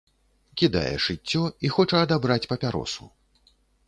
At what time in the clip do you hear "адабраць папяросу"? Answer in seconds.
2.05-3.03